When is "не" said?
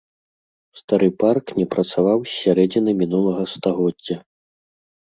1.59-1.67